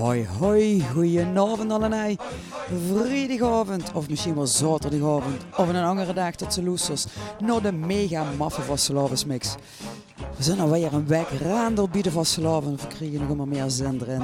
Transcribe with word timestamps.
Hoi 0.00 0.26
hoi, 0.38 0.82
goedenavond 0.92 1.72
allemaal. 1.72 2.14
Vrijdagavond 2.88 3.92
of 3.94 4.08
misschien 4.08 4.34
wel 4.34 4.46
zaterdagavond 4.46 5.42
of 5.56 5.68
een 5.68 5.76
andere 5.76 6.12
dag 6.12 6.34
tot 6.34 6.54
ze 6.54 6.62
loesters. 6.62 7.06
Naar 7.40 7.62
de 7.62 7.72
mega 7.72 8.24
maffe 8.38 8.62
vastelavond 8.62 9.26
mix. 9.26 9.54
We 10.36 10.42
zijn 10.42 10.60
alweer 10.60 10.92
een 10.92 11.06
week 11.06 11.28
raandel 11.28 11.88
bieden 11.88 12.12
vastelavond. 12.12 12.80
We 12.80 12.86
krijgen 12.86 13.26
nog 13.26 13.36
maar 13.36 13.48
meer 13.48 13.70
zin 13.70 14.00
erin. 14.00 14.22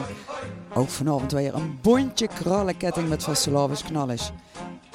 Ook 0.75 0.89
vanavond 0.89 1.33
weer 1.33 1.55
een 1.55 1.79
bondje 1.83 2.29
kralenketting 2.29 3.09
met 3.09 3.25
vastelavond 3.25 3.83
knallers. 3.83 4.31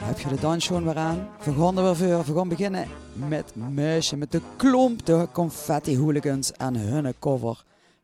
Heb 0.03 0.19
je 0.19 0.27
de 0.27 0.39
dans 0.39 0.63
schon 0.63 0.83
weer 0.83 0.97
aan? 0.97 1.27
We 1.43 1.53
gaan 1.53 1.77
er 1.77 1.83
weer 1.83 1.95
voor. 1.95 2.33
We 2.33 2.39
gaan 2.39 2.49
beginnen 2.49 2.87
met 3.13 3.55
Muisje, 3.55 4.17
met 4.17 4.31
de 4.31 4.41
klomp, 4.57 5.05
de 5.05 5.27
confetti 5.31 5.97
hooligans 5.97 6.51
en 6.51 6.75
hun 6.75 7.13
cover 7.19 7.63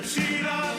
Ik 0.00 0.69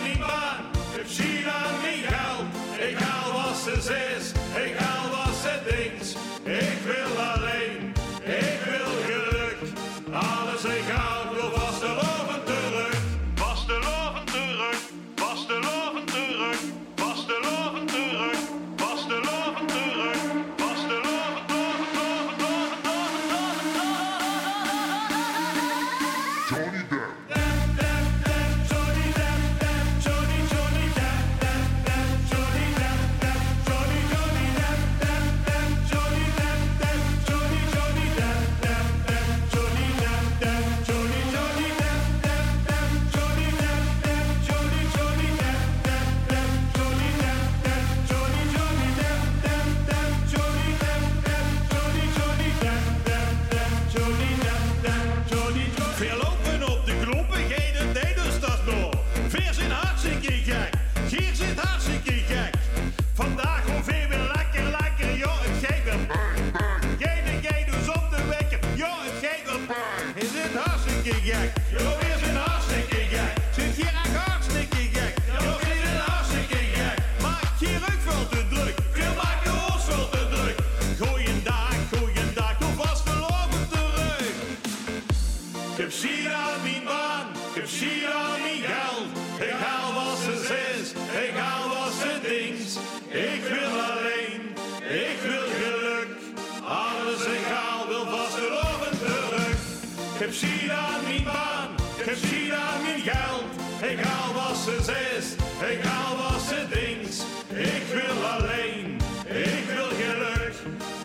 heb 100.31 100.39
zin 100.39 100.71
aan 100.71 101.03
mijn 101.03 101.23
baan, 101.23 101.69
ik 101.99 102.05
heb 102.05 102.15
zin 102.15 102.53
aan 102.53 102.81
mijn 102.81 103.01
geld. 103.01 103.43
Ik 103.91 103.99
haal 103.99 104.33
wat 104.33 104.57
ze 104.57 104.77
zes, 104.83 105.25
ik 105.71 105.83
haal 105.83 106.15
wat 106.17 106.41
ze 106.41 106.67
dings. 106.73 107.19
Ik 107.49 107.83
wil 107.93 108.25
alleen, 108.25 108.97
ik 109.25 109.65
wil 109.73 109.89
geluk. 110.01 110.53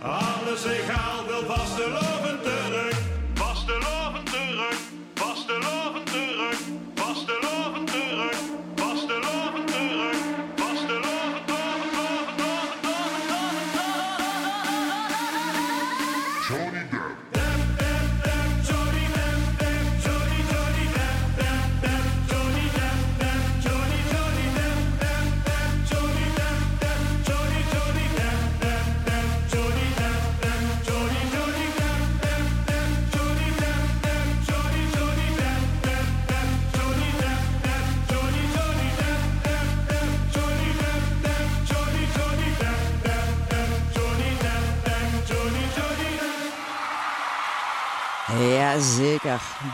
Alles 0.02 0.64
ik 0.64 0.88
haal 0.88 1.26
wil 1.26 1.54
vast 1.54 1.78
en 1.78 2.15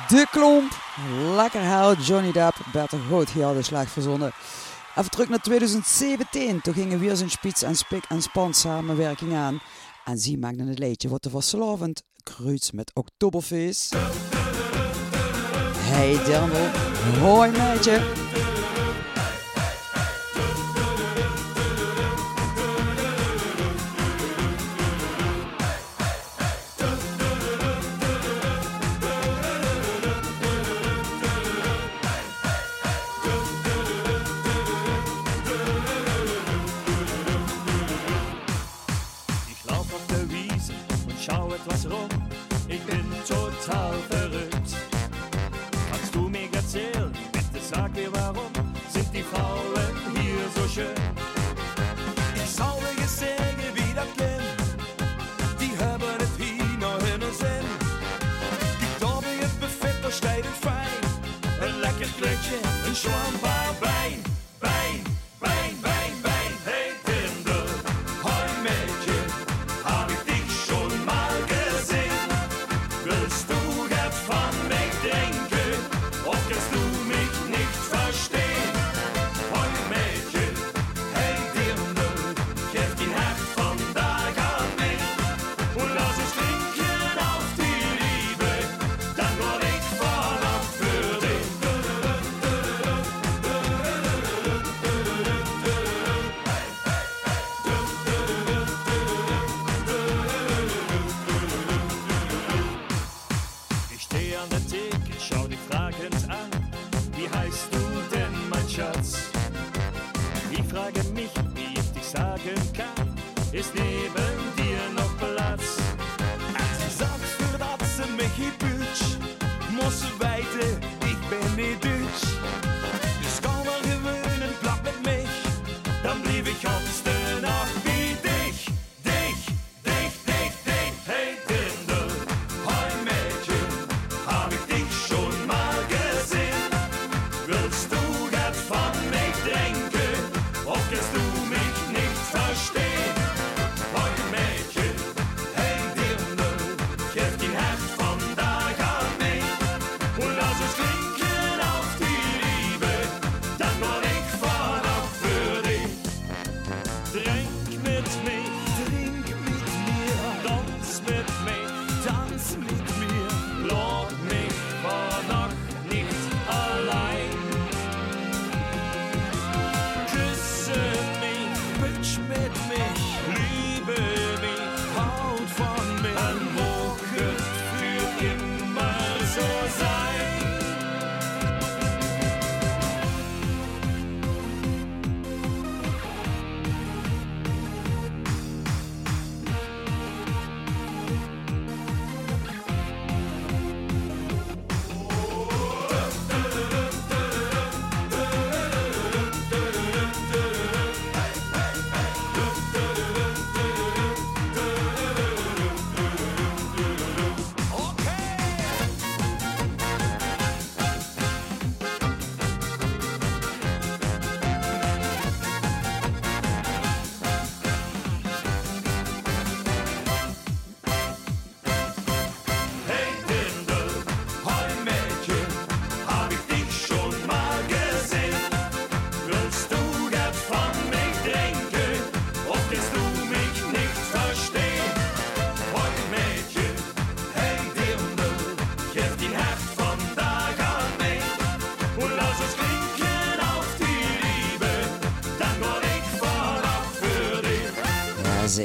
De 0.08 0.26
klomp. 0.30 0.72
Lekker 1.34 1.62
hel. 1.62 1.94
Johnny 1.96 2.32
Depp. 2.32 2.56
Bert 2.72 2.92
groot 3.06 3.30
heel 3.30 3.54
de 3.54 3.62
slag 3.62 3.88
verzonnen. 3.88 4.32
Even 4.96 5.10
terug 5.10 5.28
naar 5.28 5.40
2017. 5.40 6.60
Toen 6.60 6.74
gingen 6.74 6.98
weer 6.98 7.16
zijn 7.16 7.30
spits 7.30 7.62
en 7.62 7.76
spik 7.76 8.04
en 8.08 8.22
span 8.22 8.54
samenwerking 8.54 9.34
aan. 9.34 9.60
En 10.04 10.18
ze 10.18 10.38
maakten 10.38 10.66
het 10.66 10.78
liedje 10.78 11.08
wat 11.08 11.22
te 11.22 11.30
verslavend. 11.30 12.02
Kruids 12.22 12.70
met 12.70 12.90
Oktoberfeest. 12.94 13.96
Hey 15.76 16.24
Dermel. 16.24 16.70
Hoi 17.20 17.50
meidje. 17.50 18.21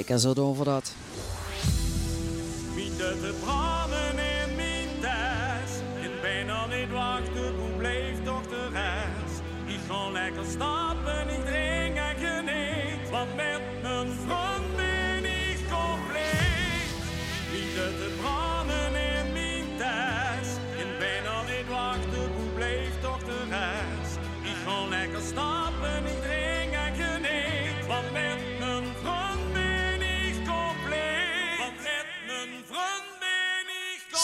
week 0.08 0.16
en 0.16 0.20
zo 0.20 0.34
doen 0.34 0.64
dat. 0.64 0.94
Niet 2.76 2.98
te 2.98 3.18
verbranden 3.22 4.12
in 4.12 4.56
mijn 4.56 4.90
thuis. 5.02 5.72
Ik 6.02 6.22
ben 6.22 6.50
al 6.50 6.68
niet 6.68 6.92
wachten, 6.92 7.56
hoe 7.60 7.78
bleef 7.78 8.24
toch 8.24 8.48
de 8.48 8.68
rest? 8.74 9.42
Ik 9.66 9.80
ga 9.88 10.10
lekker 10.10 10.46
stappen, 10.46 11.30
ik 11.30 11.46
drink 11.46 11.96
en 11.96 12.16
geniet. 12.26 13.10
Want 13.10 13.36
met 13.36 13.62
mijn 13.82 14.08
vrouw 14.26 14.62
ben 14.76 15.26
ik 15.26 15.60
compleet. 15.78 16.92
Niet 17.54 17.74
te 17.76 18.10
branden 18.22 18.92
in 19.12 19.34
mijn 19.34 19.66
thuis. 19.78 20.48
Ik 20.84 20.92
ben 21.00 21.24
al 21.36 21.44
niet 21.54 21.70
wachten, 21.70 22.26
hoe 22.36 22.52
bleef 22.56 22.94
toch 23.02 23.24
de 23.24 23.40
rest? 23.50 24.14
Ik 24.52 24.58
ga 24.66 24.88
lekker 24.88 25.22
stappen, 25.22 26.00
ik 26.14 26.20
drink 26.28 26.72
en 26.86 26.94
geniet. 27.02 27.86
Want 27.88 28.12
met 28.12 28.37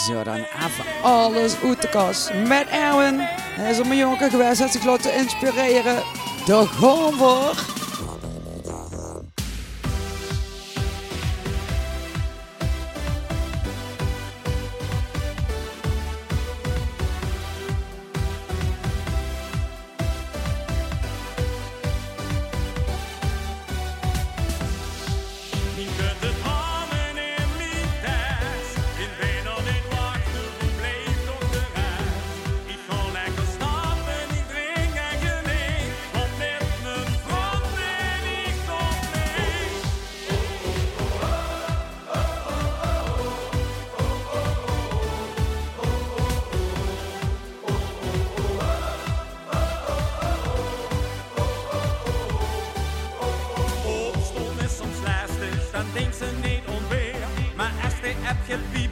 Zo, 0.07 0.23
dan 0.23 0.35
even 0.35 0.85
alles 1.01 1.55
uit 1.63 1.81
de 1.81 1.89
kast. 1.89 2.33
Met 2.33 2.67
Erwin. 2.69 3.19
Hij 3.19 3.71
is 3.71 3.79
op 3.79 3.93
jonker 3.93 4.29
geweest, 4.29 4.59
heeft 4.59 4.71
zich 4.71 4.85
laten 4.85 5.15
inspireren. 5.15 6.03
Daar 6.45 6.67
gewoon 6.67 7.13
voor. 7.13 7.72
could 58.47 58.73
be 58.73 58.82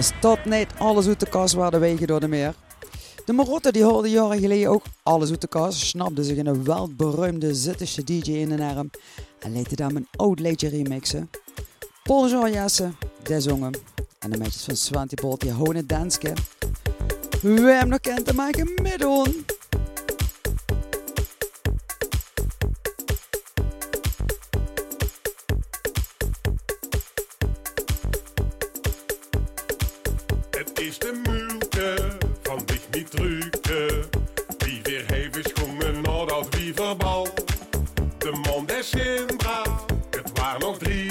En 0.00 0.06
net 0.22 0.44
niet 0.44 0.78
alles 0.78 1.06
uit 1.06 1.20
de 1.20 1.28
kas 1.28 1.52
waar 1.52 1.70
de 1.70 1.78
wegen 1.78 2.06
door 2.06 2.20
de 2.20 2.28
meer. 2.28 2.54
De 3.24 3.32
Marotten 3.32 3.72
die 3.72 3.84
hoorde 3.84 4.10
jaren 4.10 4.38
geleden 4.38 4.70
ook 4.70 4.82
alles 5.02 5.30
uit 5.30 5.40
de 5.40 5.46
kast, 5.46 5.78
snapte 5.78 6.24
zich 6.24 6.36
in 6.36 6.46
een 6.46 6.64
welberuimde 6.64 7.54
zittische 7.54 8.04
DJ 8.04 8.30
in 8.32 8.50
een 8.50 8.76
arm 8.76 8.90
en 9.38 9.52
liet 9.52 9.76
daar 9.76 9.90
een 9.90 10.06
oud 10.16 10.40
leedje 10.40 10.68
remixen. 10.68 11.30
Paul 12.02 12.48
Jesse, 12.48 12.90
zongen 13.38 13.74
en 14.18 14.30
de 14.30 14.38
meisjes 14.38 14.64
van 14.64 14.76
Swanty 14.76 15.14
Bolt 15.14 15.40
die 15.40 15.52
honen 15.52 15.86
danske. 15.86 16.32
Wie 17.42 17.60
hem 17.60 17.88
nog 17.88 18.00
kent 18.00 18.26
te 18.26 18.34
maken 18.34 18.70
met 18.82 19.04
ons. 19.04 19.59
is 38.80 38.92
Het 40.10 40.38
waren 40.38 40.60
nog 40.60 40.78
drie. 40.78 41.09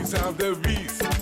things 0.00 0.12
have 0.12 0.38
the 0.38 0.54
Beast. 0.62 1.19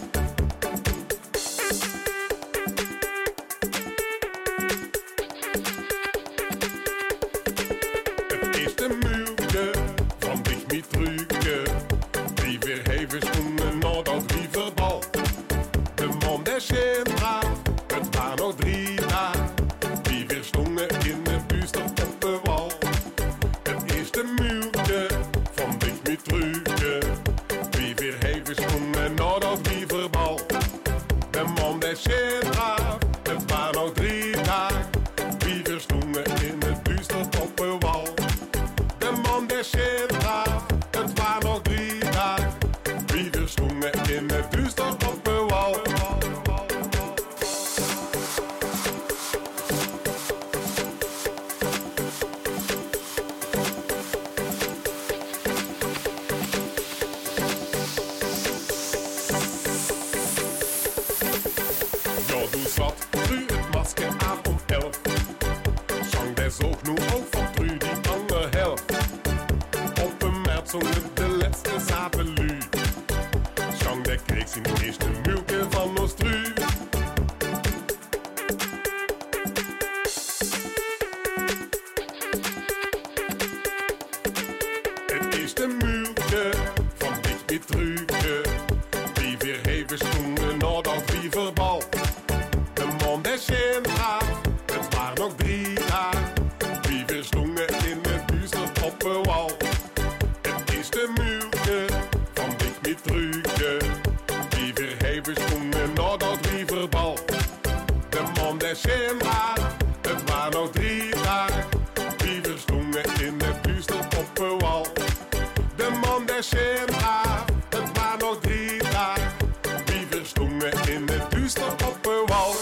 schema, 116.43 117.45
het 117.69 117.99
waren 117.99 118.19
nog 118.19 118.39
drie 118.41 118.69
Wie 118.69 119.85
Wievers 119.87 120.29
stonden 120.29 120.73
in 120.89 121.07
de 121.07 121.27
duister 121.31 121.73
op 121.73 122.07
een 122.07 122.27
wal. 122.27 122.53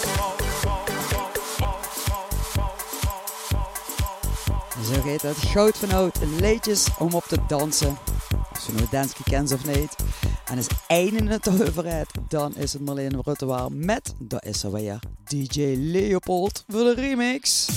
Zo 4.93 5.01
heet 5.03 5.21
dat, 5.21 5.37
goud 5.37 5.77
van 5.77 5.89
hout, 5.89 6.17
leedjes 6.39 6.87
om 6.99 7.13
op 7.13 7.23
te 7.23 7.37
dansen. 7.47 7.97
Als 8.53 8.65
je 8.65 8.73
nog 8.73 8.89
danske 8.89 9.23
kent 9.23 9.51
of 9.51 9.65
niet. 9.65 9.95
En 10.45 10.57
is 10.57 10.67
einde 10.87 11.31
het 11.31 11.49
overheid, 11.67 12.07
dan 12.27 12.55
is 12.55 12.73
het 12.73 12.81
Marlene 12.81 13.21
Ruttewaar 13.23 13.71
met, 13.71 14.13
dat 14.19 14.45
is 14.45 14.63
er 14.63 14.71
weer, 14.71 14.99
DJ 15.23 15.75
Leopold 15.77 16.63
voor 16.67 16.83
de 16.83 16.93
remix. 16.93 17.67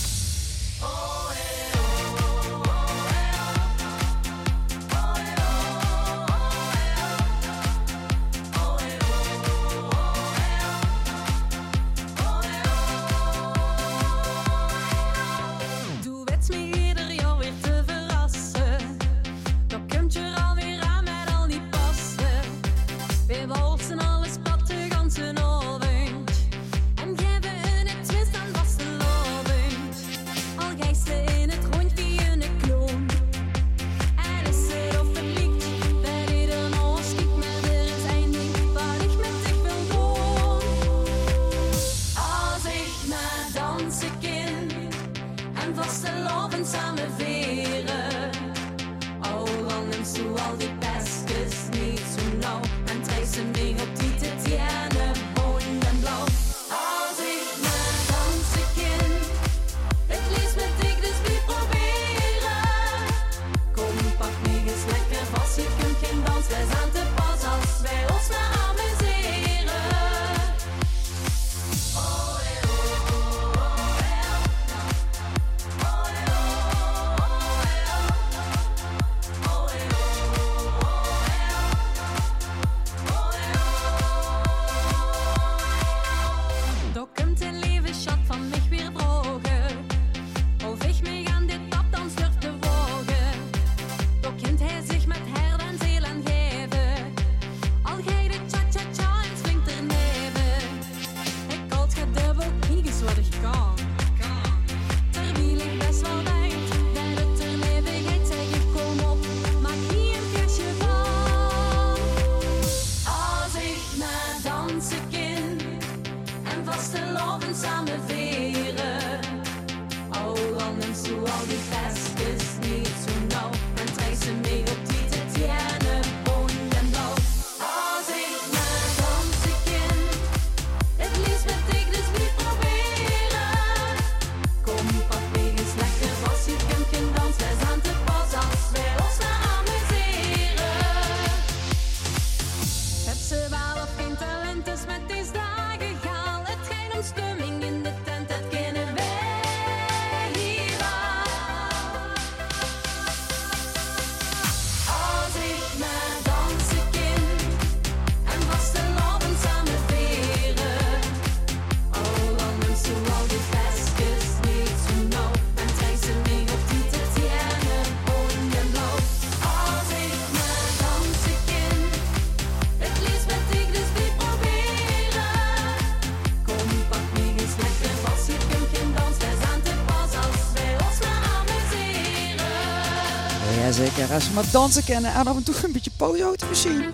Jazeker, 184.01 184.15
als 184.15 184.29
we 184.29 184.35
maar 184.35 184.51
dansen 184.53 184.85
kennen 184.85 185.15
en 185.15 185.27
af 185.27 185.37
en 185.37 185.43
toe 185.43 185.55
een 185.65 185.73
beetje 185.73 185.91
pauze 185.97 186.23
houdt 186.23 186.49
misschien. 186.49 186.85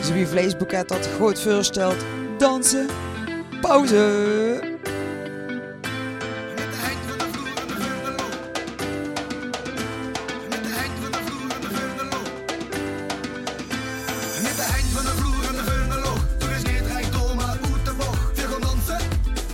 Dus 0.00 0.10
wie 0.10 0.26
vleesboeket 0.26 0.88
dat 0.88 1.08
goed 1.18 1.40
voorstelt, 1.40 2.04
dansen, 2.38 2.86
pauze. 3.60 4.72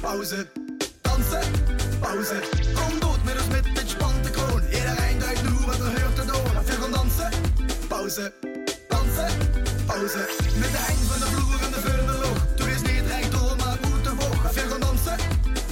Pauze. 0.01 0.47
Dansen. 1.01 1.41
Pauze. 2.01 2.43
Kom 2.75 3.01
dood 3.01 3.25
met 3.25 3.35
ons 3.35 3.49
met 3.49 3.80
Pauze. 8.11 8.33
Dansen. 8.89 9.31
Pauze. 9.87 10.29
Met 10.59 10.71
de 10.71 10.83
eind 10.89 11.05
van 11.11 11.19
de 11.21 11.27
vloer 11.27 11.61
en 11.63 11.71
de 11.71 11.81
veurenloop. 11.81 12.39
Toen 12.57 12.69
is 12.69 12.83
niet 12.83 13.07
recht 13.07 13.31
door, 13.33 13.57
maar 13.57 13.67
uit 13.67 14.05
de 14.05 14.13
bocht. 14.19 14.55
We 14.55 14.61
gaan 14.61 14.81
dansen. 14.81 15.17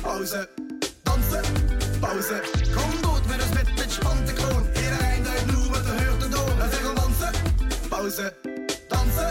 Pauze. 0.02 0.48
Dansen. 1.02 1.42
Pauze. 2.00 2.40
Kom 2.74 2.90
dood 3.02 3.26
met 3.26 3.42
ons 3.42 3.52
met 3.52 3.66
dit 3.76 3.90
spannende 3.92 4.32
kroon. 4.32 4.64
Iedereen 4.66 5.22
duikt 5.22 5.46
nu 5.46 5.56
wat 5.70 5.84
er 5.90 6.06
hoort 6.06 6.20
te 6.20 6.28
doen. 6.28 6.56
We 6.70 6.76
gaan 6.84 6.94
dansen. 6.94 7.32
Pauze. 7.88 8.34
Dansen. 8.88 9.30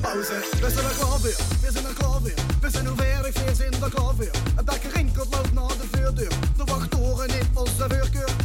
Pauze. 0.00 0.36
We 0.60 0.70
zijn 0.70 0.86
er 0.86 0.96
klaar 1.00 1.20
weer. 1.22 1.40
We 1.62 1.68
zijn 1.72 1.86
er 1.86 1.94
klaar 1.94 2.22
weer. 2.22 2.40
We 2.60 2.70
zijn 2.70 2.84
nu 2.84 2.90
weer, 2.96 3.20
we 3.22 3.54
zijn 3.54 3.72
er 3.82 3.90
klaar 3.90 4.16
weer. 4.16 4.34
Het 4.56 4.66
dak 4.66 4.82
rinkelt 4.94 5.34
loopt 5.34 5.52
naar 5.52 5.74
de 5.80 5.86
voordeur. 5.90 6.32
De 6.56 6.64
wachttoren 6.64 7.28
in 7.28 7.46
onze 7.54 7.84
voorkeur. 7.88 8.39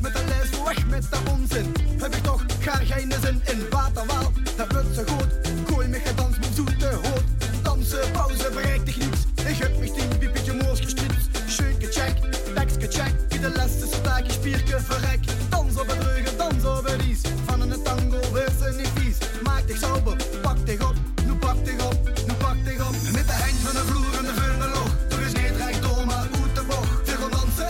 Met 0.00 0.12
de 0.12 0.24
les, 0.28 0.62
weg 0.64 0.86
met 0.86 1.02
de 1.10 1.18
onzin. 1.30 1.74
Heb 1.98 2.14
ik 2.14 2.22
toch 2.22 2.44
gar 2.60 2.80
geen 2.86 3.12
zin 3.22 3.40
in 3.44 3.68
waterwaal. 3.70 4.32
Dat 4.56 4.72
wordt 4.72 4.94
zo 4.94 5.02
goed. 5.06 5.26
Gooi 5.68 5.88
me 5.88 6.00
gedans 6.04 6.38
met 6.38 6.48
zoete 6.54 6.86
hout. 6.86 7.22
Dansen, 7.62 8.10
pauze, 8.12 8.50
bereikt 8.54 8.88
ik 8.88 8.96
niets. 8.96 9.20
Ik 9.48 9.56
heb 9.56 9.78
mich 9.78 9.92
tien 9.92 10.18
piepetje 10.18 10.52
moors 10.52 10.80
gestript. 10.80 11.28
Scheuke 11.46 11.86
check, 11.86 12.14
tekstje 12.54 12.88
check. 12.88 13.12
Wie 13.28 13.40
de 13.40 13.48
les 13.48 13.74
is 13.82 13.96
staakje 13.96 14.32
spierke 14.32 14.80
verrek. 14.80 15.20
Dans 15.48 15.80
op 15.80 15.88
het 15.88 16.02
ruggen, 16.02 16.36
dans 16.36 16.64
op 16.64 16.84
het 16.86 17.02
is. 17.04 17.20
Van 17.44 17.60
een 17.60 17.82
tango, 17.82 18.20
wees 18.32 18.54
ze 18.60 18.74
niet 18.76 18.90
vies. 18.94 19.16
Maak 19.42 19.66
dich 19.66 19.78
sauber, 19.78 20.16
pak 20.42 20.66
dich 20.66 20.88
op. 20.88 20.94
Nu 21.26 21.34
pak 21.34 21.64
dich 21.64 21.84
op, 21.86 22.10
nu 22.26 22.32
pak 22.34 22.64
dich 22.64 22.88
op. 22.88 22.94
Met 23.12 23.26
de 23.26 23.32
eind 23.32 23.58
van 23.64 23.72
de 23.72 23.84
vloer 23.86 24.18
en 24.18 24.24
de 24.24 24.34
vullen 24.40 24.70
loog. 24.74 24.92
Toen 25.08 25.20
is 25.20 25.32
niet 25.32 25.56
recht 25.56 25.82
door, 25.82 26.06
maar 26.06 26.16
uit 26.16 26.54
de 26.54 26.62
bocht. 26.66 27.10
Gaan 27.10 27.30
dansen, 27.30 27.68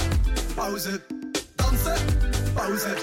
pauze. 0.55 1.20
Dansen, 2.71 2.95
pauze. 2.95 3.00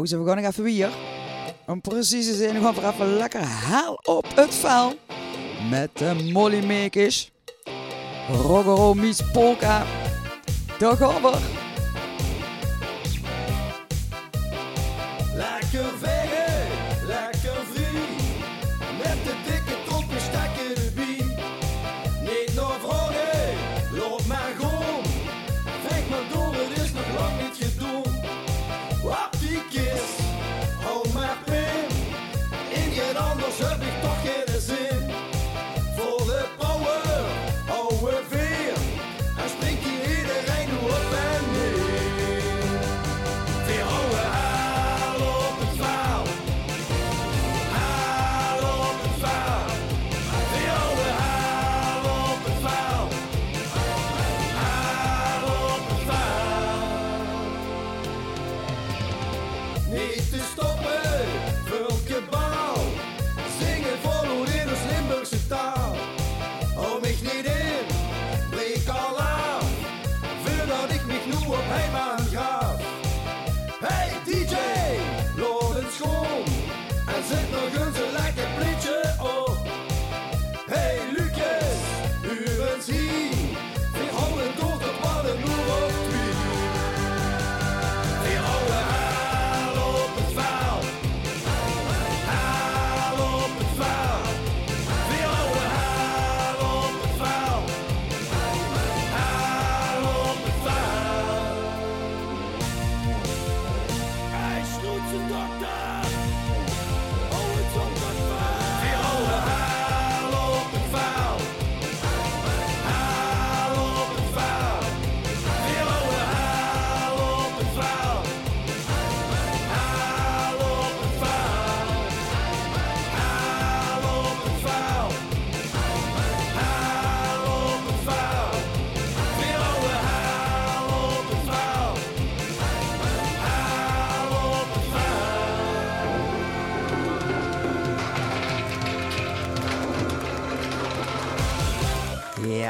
Pauze, 0.00 0.18
we 0.18 0.26
gaan 0.26 0.36
nog 0.36 0.50
even 0.50 0.64
weer. 0.64 0.90
Om 1.66 1.80
precies 1.80 2.26
te 2.26 2.34
zijn, 2.34 2.62
gaan 2.62 2.74
we 2.74 2.80
even 2.80 3.16
lekker 3.16 3.40
haal 3.42 3.94
op 4.02 4.26
het 4.34 4.54
vel. 4.54 4.92
Met 5.70 5.90
de 5.98 6.30
Mollymakers. 6.32 7.32
Roggero 8.28 8.94
meets 8.94 9.30
Polka. 9.32 9.82
Daar 10.78 10.96
gaan 10.96 11.59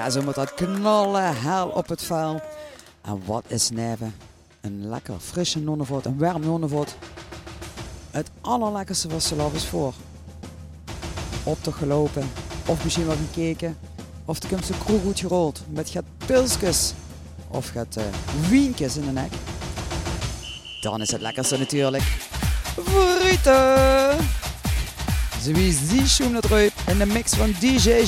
Ja, 0.00 0.10
zo 0.10 0.22
moet 0.22 0.34
dat 0.34 0.54
knallen, 0.54 1.40
hel 1.40 1.68
op 1.68 1.88
het 1.88 2.02
vuil. 2.02 2.40
En 3.02 3.22
wat 3.24 3.44
is 3.46 3.70
neven? 3.70 4.14
Een 4.60 4.88
lekker 4.88 5.14
frisse 5.18 5.58
nonnenvoort, 5.58 6.04
een 6.04 6.18
warm 6.18 6.42
nonnenvoort. 6.42 6.96
Het 8.10 8.30
allerlekkerste 8.40 9.08
wat 9.08 9.22
ze 9.22 9.50
is 9.52 9.64
voor. 9.64 9.92
Op 11.42 11.62
toch 11.62 11.78
gelopen, 11.78 12.30
of 12.66 12.84
misschien 12.84 13.06
wel 13.06 13.16
gekeken. 13.16 13.78
Of 14.24 14.38
de 14.38 14.48
komt 14.48 14.70
kroeg 14.84 15.02
goed 15.02 15.20
gerold, 15.20 15.60
met 15.68 15.90
gaat 15.90 16.04
pilsjes. 16.26 16.92
Of 17.48 17.68
gaat 17.68 17.96
uh, 17.98 18.04
wientjes 18.48 18.96
in 18.96 19.04
de 19.04 19.12
nek. 19.12 19.32
Dan 20.80 21.00
is 21.00 21.10
het 21.10 21.20
lekkerste 21.20 21.58
natuurlijk. 21.58 22.04
Frieten! 22.84 24.16
Zo 25.42 25.52
wie 25.52 25.78
die 25.88 26.06
schoen 26.06 26.40
in 26.86 26.98
de 26.98 27.06
mix 27.06 27.34
van 27.34 27.54
DJ. 27.60 28.04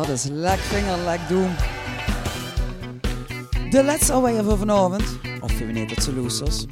Dat 0.00 0.08
is 0.08 0.24
lek 0.24 0.58
vinger, 0.58 0.98
lek 0.98 1.20
doen. 1.28 1.50
De 3.70 3.84
laatste 3.84 4.12
alweer 4.12 4.44
voor 4.44 4.58
vanavond. 4.58 5.02
Of 5.40 5.58
we 5.58 5.66
weten 5.66 5.94
het 5.94 6.04
ze 6.04 6.14
losers. 6.14 6.66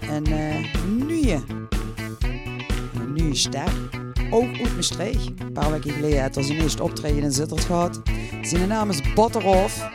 En 0.00 0.24
eh 0.24 0.74
nieuwe. 1.06 1.42
Een 2.94 3.12
nieuwe 3.12 3.34
ster. 3.34 3.72
Ook 4.30 4.58
uit 4.58 4.74
Maastricht. 4.74 5.30
Een 5.38 5.52
paar 5.52 5.70
weken 5.70 5.90
geleden 5.90 6.22
had 6.22 6.34
hij 6.34 6.44
zijn 6.44 6.60
eerste 6.60 6.82
optreden 6.82 7.22
in 7.22 7.32
Zittert 7.32 7.64
gehad. 7.64 8.00
Zijn 8.42 8.68
naam 8.68 8.90
is 8.90 9.14
Botteroff. 9.14 9.88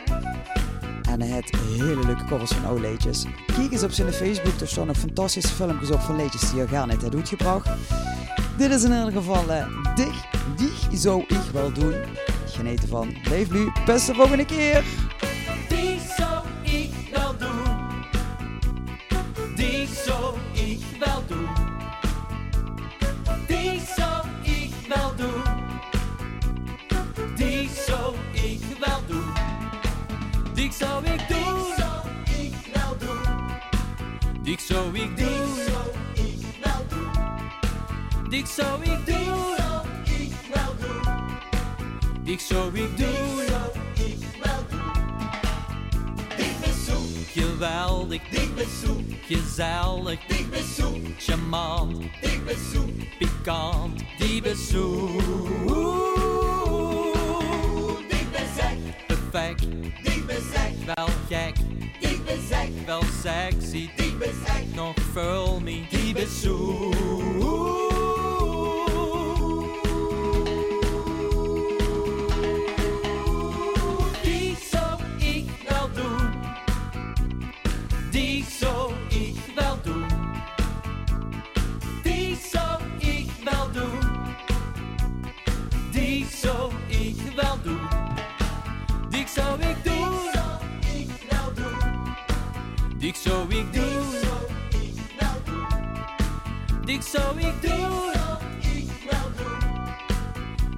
En 1.10 1.20
hij 1.20 1.30
heeft 1.30 1.56
hele 1.56 2.06
leuke 2.06 2.24
covers 2.24 2.50
van 2.50 2.64
oude 2.64 2.88
liedjes. 2.88 3.24
Kijk 3.46 3.72
eens 3.72 3.82
op 3.82 3.90
zijn 3.90 4.12
Facebook, 4.12 4.60
er 4.60 4.68
staan 4.68 4.86
nog 4.86 4.96
fantastische 4.96 5.54
filmpjes 5.54 5.90
op 5.90 6.00
van 6.00 6.16
liedjes 6.16 6.50
die 6.50 6.58
hij 6.58 6.68
gerne 6.68 6.92
heeft 6.92 7.14
uitgebracht. 7.14 7.68
Dit 8.56 8.70
is 8.70 8.82
in 8.82 8.90
ieder 8.92 9.12
geval 9.12 9.50
eh 9.50 9.66
Dich, 9.94 10.88
Die 10.88 10.98
zou 10.98 11.24
ik 11.28 11.50
wel 11.52 11.72
doen. 11.72 11.94
Geneten 12.58 12.88
van 12.88 13.14
Blijf 13.22 13.50
nu, 13.50 13.72
best 13.86 14.06
de 14.06 14.14
volgende 14.14 14.44
keer. 14.44 14.84
Die 15.68 16.00
zou 16.16 16.46
ik 16.62 16.90
wel 17.12 17.36
doen. 17.36 17.76
Die 19.54 19.88
zou 20.04 20.36
ik 20.52 20.80
wel 20.98 21.22
doen. 21.26 21.48
Die 23.46 23.80
zou 23.96 24.26
ik 24.42 24.72
wel 24.88 25.14
doen. 25.16 25.42
Die 27.36 27.68
zou 27.86 28.14
ik 28.32 28.62
wel 28.80 29.00
doen. 29.06 29.32
Die 30.54 30.72
zou 30.72 31.04
ik 31.04 31.28
doen. 31.28 31.56
Die 34.42 34.60
zou 34.60 34.94
ik 34.94 35.16
doen. 35.16 35.24
Die 35.24 35.38
zou 35.68 35.86
ik 36.14 36.50
doen. 36.90 38.30
Die 38.30 38.46
zou 38.46 38.82
ik 38.82 39.06
doen. 39.06 39.57
Geweldig, 47.32 48.20
ik 48.30 48.54
ben 48.54 48.66
zoek, 48.82 49.00
gezellig, 49.26 50.18
ik 50.26 50.50
ben 50.50 50.64
zoek, 50.76 51.06
charmant, 51.18 52.04
ik 52.20 52.44
ben 52.44 52.56
zoek, 52.72 53.18
pikant, 53.18 54.02
die 54.18 54.42
ben 54.42 54.56
zoek. 54.56 55.20
Ik 58.08 58.30
ben 58.32 58.46
zeg, 58.56 58.76
perfect, 59.06 59.62
ik 60.02 60.26
ben 60.26 60.42
zeg, 60.52 60.94
wel 60.94 61.08
gek, 61.28 61.56
ik 62.00 62.24
ben 62.24 62.46
zeg, 62.48 62.68
wel 62.86 63.02
sexy, 63.22 63.88
ik 63.96 64.18
ben 64.18 64.34
zeg, 64.46 64.62
nog 64.74 64.94
veel 65.12 65.60
me, 65.60 65.86
die 65.90 66.12
ben 66.14 66.28
Die 66.42 67.77
Die 96.98 97.06
zou 97.06 97.40
ik 97.40 97.62
doen. 97.62 98.12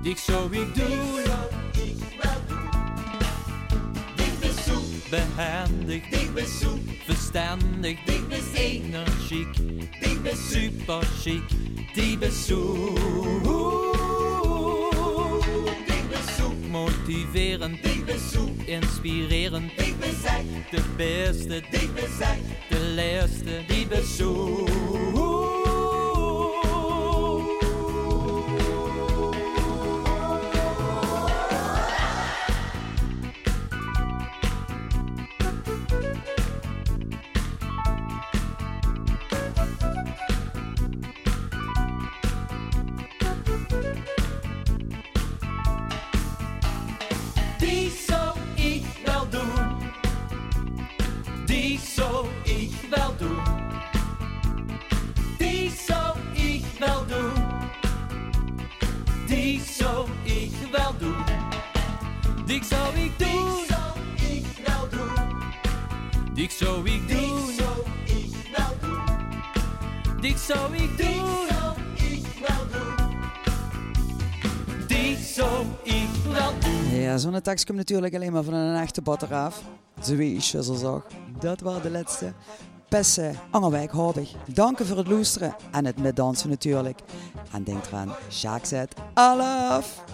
Die 0.03 0.17
zou 0.17 0.57
ik 0.57 0.75
doen. 0.75 1.21
Behendig, 5.11 6.03
verstandig, 7.05 7.99
energiek, 8.55 9.55
super 10.37 11.03
chic. 11.21 11.43
Die 11.95 12.19
bezoek. 12.19 12.99
Motiverend, 16.71 17.79
inspirerend, 18.65 19.73
de 20.71 20.83
beste, 20.97 21.63
de 22.69 22.81
leerste, 22.95 23.65
die 23.67 23.87
bezoek. 23.87 25.30
Zo'n 77.41 77.53
tekst 77.53 77.67
komt 77.67 77.79
natuurlijk 77.79 78.15
alleen 78.15 78.33
maar 78.33 78.43
van 78.43 78.55
een 78.55 78.81
echte 78.81 79.03
batter 79.03 79.35
af. 79.35 79.63
Zoals 80.01 80.51
je 80.51 80.65
zo. 80.65 81.03
Dat 81.39 81.61
waren 81.61 81.83
de 81.83 81.91
laatste. 81.91 82.33
Pesse, 82.89 83.33
Angerwijk, 83.51 83.91
Hobig. 83.91 84.33
Dank 84.53 84.79
voor 84.79 84.97
het 84.97 85.07
luisteren 85.07 85.55
en 85.71 85.85
het 85.85 85.99
metdansen 85.99 86.49
natuurlijk. 86.49 87.01
En 87.53 87.65
denk 87.65 87.87
eraan, 87.87 88.15
Jacques 88.29 88.69
zet, 88.69 88.95
alaf! 89.15 90.05